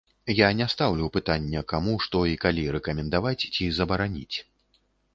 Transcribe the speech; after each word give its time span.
Я 0.37 0.47
не 0.61 0.67
стаўлю 0.73 1.09
пытання, 1.17 1.61
каму 1.75 1.93
што 2.07 2.23
і 2.33 2.41
калі 2.47 2.67
рэкамендаваць 2.79 3.39
ці 3.55 3.73
забараніць. 3.83 4.37